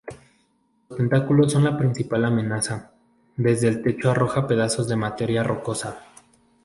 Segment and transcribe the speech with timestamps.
[0.89, 2.91] Los tentáculos son la principal amenaza;
[3.35, 6.03] desde el techo arroja pedazos de materia rocosa.